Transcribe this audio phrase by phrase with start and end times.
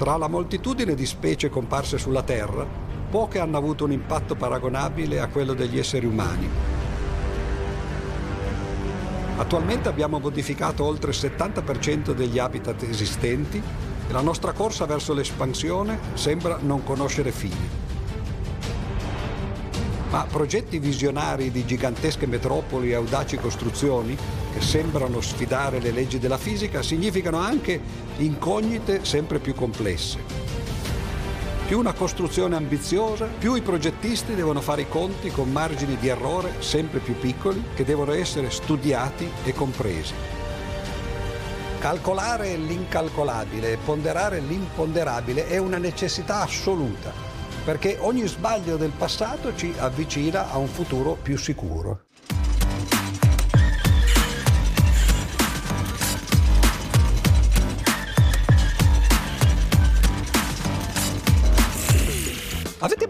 [0.00, 2.66] Tra la moltitudine di specie comparse sulla Terra,
[3.10, 6.48] poche hanno avuto un impatto paragonabile a quello degli esseri umani.
[9.36, 13.58] Attualmente abbiamo modificato oltre il 70% degli habitat esistenti
[14.08, 17.68] e la nostra corsa verso l'espansione sembra non conoscere fine.
[20.08, 24.16] Ma progetti visionari di gigantesche metropoli e audaci costruzioni,
[24.52, 27.80] che sembrano sfidare le leggi della fisica, significano anche
[28.18, 30.18] incognite sempre più complesse.
[31.66, 36.54] Più una costruzione ambiziosa, più i progettisti devono fare i conti con margini di errore
[36.58, 40.14] sempre più piccoli che devono essere studiati e compresi.
[41.78, 47.12] Calcolare l'incalcolabile e ponderare l'imponderabile è una necessità assoluta,
[47.64, 52.00] perché ogni sbaglio del passato ci avvicina a un futuro più sicuro.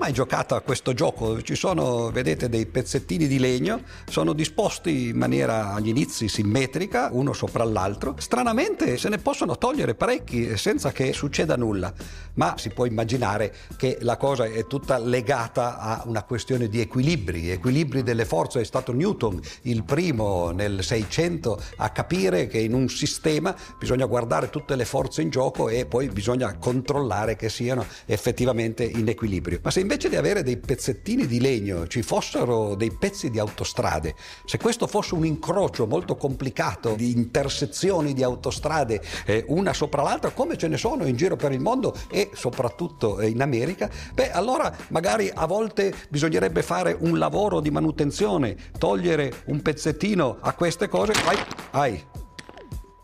[0.00, 1.42] Mai giocato a questo gioco?
[1.42, 7.34] Ci sono, vedete, dei pezzettini di legno, sono disposti in maniera agli inizi simmetrica, uno
[7.34, 8.14] sopra l'altro.
[8.16, 11.92] Stranamente se ne possono togliere parecchi senza che succeda nulla,
[12.34, 17.50] ma si può immaginare che la cosa è tutta legata a una questione di equilibri,
[17.50, 18.60] equilibri delle forze.
[18.60, 24.48] È stato Newton il primo nel 600 a capire che in un sistema bisogna guardare
[24.48, 29.60] tutte le forze in gioco e poi bisogna controllare che siano effettivamente in equilibrio.
[29.62, 34.14] Ma se invece di avere dei pezzettini di legno ci fossero dei pezzi di autostrade,
[34.44, 40.30] se questo fosse un incrocio molto complicato di intersezioni di autostrade eh, una sopra l'altra,
[40.30, 44.72] come ce ne sono in giro per il mondo e soprattutto in America, beh allora
[44.90, 51.14] magari a volte bisognerebbe fare un lavoro di manutenzione, togliere un pezzettino a queste cose.
[51.26, 51.38] Ai,
[51.72, 52.04] ai,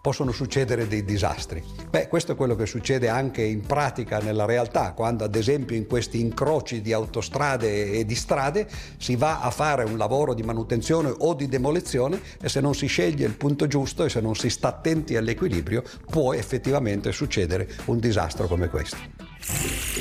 [0.07, 1.61] possono succedere dei disastri.
[1.91, 5.89] Beh, questo è quello che succede anche in pratica nella realtà, quando ad esempio in
[5.89, 11.13] questi incroci di autostrade e di strade si va a fare un lavoro di manutenzione
[11.13, 14.49] o di demolizione e se non si sceglie il punto giusto e se non si
[14.49, 19.96] sta attenti all'equilibrio può effettivamente succedere un disastro come questo.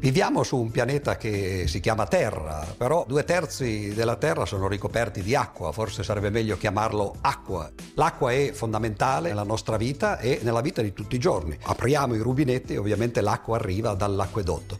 [0.00, 5.22] Viviamo su un pianeta che si chiama Terra, però due terzi della Terra sono ricoperti
[5.22, 7.68] di acqua, forse sarebbe meglio chiamarlo acqua.
[7.94, 11.58] L'acqua è fondamentale nella nostra vita e nella vita di tutti i giorni.
[11.60, 14.78] Apriamo i rubinetti e ovviamente l'acqua arriva dall'acquedotto.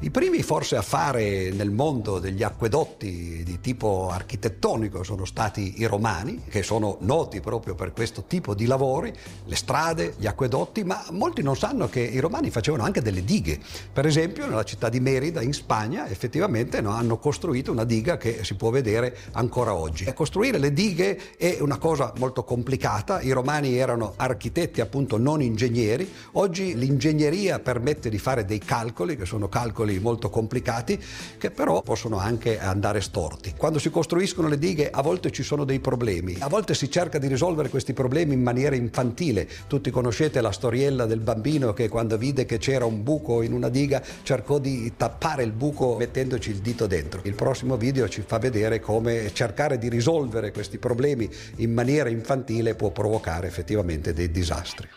[0.00, 5.86] I primi forse a fare nel mondo degli acquedotti di tipo architettonico sono stati i
[5.86, 9.12] romani, che sono noti proprio per questo tipo di lavori,
[9.44, 13.58] le strade, gli acquedotti, ma molti non sanno che i romani facevano anche delle dighe.
[13.92, 18.44] Per esempio nella città di Merida in Spagna effettivamente no, hanno costruito una diga che
[18.44, 20.04] si può vedere ancora oggi.
[20.04, 25.42] E costruire le dighe è una cosa molto complicata, i romani erano architetti appunto non
[25.42, 30.98] ingegneri, oggi l'ingegneria permette di fare dei calcoli che sono calcoli calcoli molto complicati
[31.38, 33.54] che però possono anche andare storti.
[33.56, 37.18] Quando si costruiscono le dighe a volte ci sono dei problemi, a volte si cerca
[37.18, 39.48] di risolvere questi problemi in maniera infantile.
[39.66, 43.68] Tutti conoscete la storiella del bambino che quando vide che c'era un buco in una
[43.68, 47.20] diga cercò di tappare il buco mettendoci il dito dentro.
[47.24, 52.74] Il prossimo video ci fa vedere come cercare di risolvere questi problemi in maniera infantile
[52.74, 54.88] può provocare effettivamente dei disastri.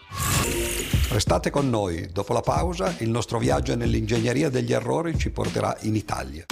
[1.11, 5.95] Restate con noi, dopo la pausa il nostro viaggio nell'ingegneria degli errori ci porterà in
[5.95, 6.45] Italia.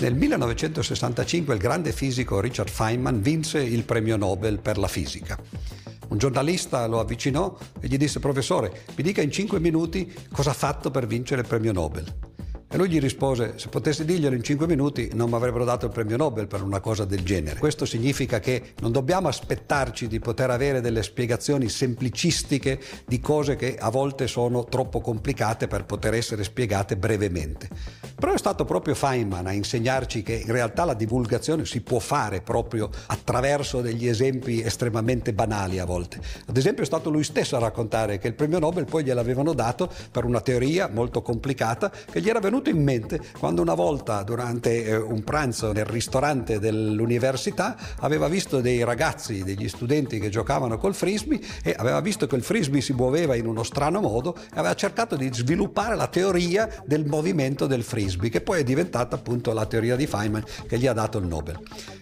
[0.00, 5.38] Nel 1965 il grande fisico Richard Feynman vinse il premio Nobel per la fisica.
[6.08, 10.54] Un giornalista lo avvicinò e gli disse professore, mi dica in 5 minuti cosa ha
[10.54, 12.34] fatto per vincere il premio Nobel.
[12.68, 15.92] E lui gli rispose, se potessi dirglielo in 5 minuti non mi avrebbero dato il
[15.92, 17.60] premio Nobel per una cosa del genere.
[17.60, 23.76] Questo significa che non dobbiamo aspettarci di poter avere delle spiegazioni semplicistiche di cose che
[23.78, 27.68] a volte sono troppo complicate per poter essere spiegate brevemente.
[28.18, 32.40] Però è stato proprio Feynman a insegnarci che in realtà la divulgazione si può fare
[32.40, 36.18] proprio attraverso degli esempi estremamente banali a volte.
[36.46, 39.90] Ad esempio è stato lui stesso a raccontare che il premio Nobel poi gliel'avevano dato
[40.10, 44.84] per una teoria molto complicata che gli era venuta in mente quando una volta durante
[44.84, 50.94] eh, un pranzo nel ristorante dell'università aveva visto dei ragazzi, degli studenti che giocavano col
[50.94, 54.74] frisbee e aveva visto che il frisbee si muoveva in uno strano modo e aveva
[54.74, 59.52] cercato di sviluppare la teoria del movimento del frisbee Frisbee, che poi è diventata appunto
[59.52, 61.58] la teoria di Feynman che gli ha dato il Nobel.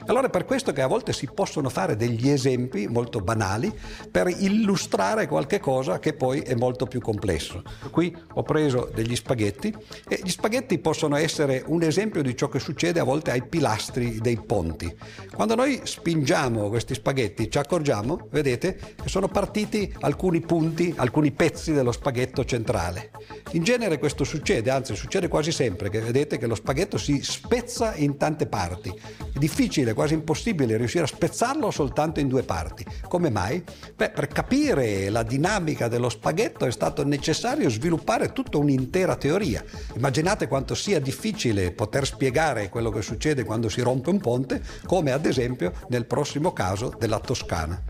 [0.07, 3.73] Allora è per questo che a volte si possono fare degli esempi molto banali
[4.11, 7.63] per illustrare qualche cosa che poi è molto più complesso.
[7.91, 9.75] Qui ho preso degli spaghetti
[10.07, 14.21] e gli spaghetti possono essere un esempio di ciò che succede a volte ai pilastri
[14.21, 14.95] dei ponti.
[15.35, 21.73] Quando noi spingiamo questi spaghetti ci accorgiamo, vedete, che sono partiti alcuni punti, alcuni pezzi
[21.73, 23.11] dello spaghetto centrale.
[23.53, 27.95] In genere questo succede, anzi succede quasi sempre, che vedete che lo spaghetto si spezza
[27.95, 29.24] in tante parti.
[29.35, 32.87] È difficile, quasi impossibile riuscire a spezzarlo soltanto in due parti.
[33.09, 33.65] Come mai?
[33.97, 39.65] Beh, per capire la dinamica dello spaghetto è stato necessario sviluppare tutta un'intera teoria.
[39.97, 45.11] Immaginate quanto sia difficile poter spiegare quello che succede quando si rompe un ponte, come
[45.11, 47.83] ad esempio nel prossimo caso della Toscana.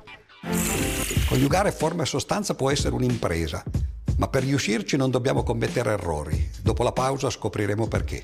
[1.29, 3.63] Coniugare forma e sostanza può essere un'impresa,
[4.17, 6.51] ma per riuscirci non dobbiamo commettere errori.
[6.63, 8.23] Dopo la pausa scopriremo perché.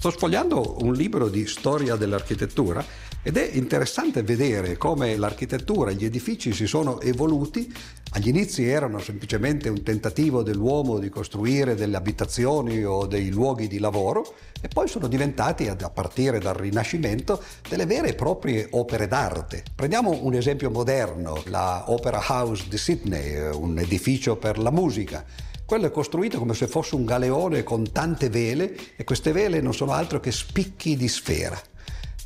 [0.00, 2.82] Sto sfogliando un libro di storia dell'architettura
[3.22, 7.70] ed è interessante vedere come l'architettura e gli edifici si sono evoluti.
[8.12, 13.78] Agli inizi erano semplicemente un tentativo dell'uomo di costruire delle abitazioni o dei luoghi di
[13.78, 19.64] lavoro e poi sono diventati, a partire dal Rinascimento, delle vere e proprie opere d'arte.
[19.74, 25.48] Prendiamo un esempio moderno, la Opera House di Sydney, un edificio per la musica.
[25.70, 29.72] Quello è costruito come se fosse un galeone con tante vele e queste vele non
[29.72, 31.56] sono altro che spicchi di sfera.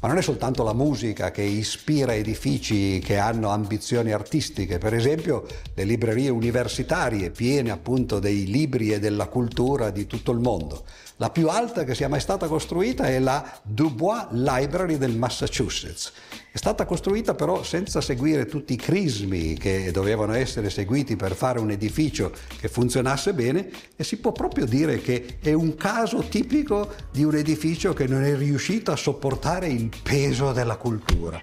[0.00, 5.46] Ma non è soltanto la musica che ispira edifici che hanno ambizioni artistiche, per esempio
[5.74, 10.82] le librerie universitarie piene appunto dei libri e della cultura di tutto il mondo.
[11.16, 16.12] La più alta che sia mai stata costruita è la Dubois Library del Massachusetts.
[16.54, 21.58] È stata costruita però senza seguire tutti i crismi che dovevano essere seguiti per fare
[21.58, 22.30] un edificio
[22.60, 27.34] che funzionasse bene e si può proprio dire che è un caso tipico di un
[27.34, 31.42] edificio che non è riuscito a sopportare il peso della cultura.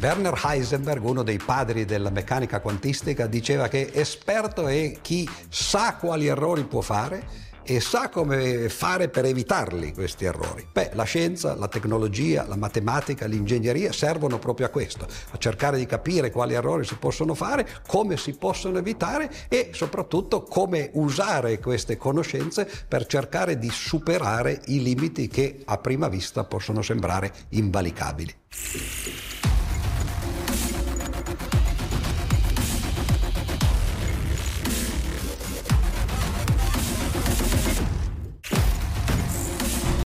[0.00, 6.28] Werner Heisenberg, uno dei padri della meccanica quantistica, diceva che esperto è chi sa quali
[6.28, 10.66] errori può fare e sa come fare per evitarli questi errori.
[10.72, 15.86] Beh, la scienza, la tecnologia, la matematica, l'ingegneria servono proprio a questo, a cercare di
[15.86, 21.96] capire quali errori si possono fare, come si possono evitare e soprattutto come usare queste
[21.96, 28.34] conoscenze per cercare di superare i limiti che a prima vista possono sembrare invalicabili.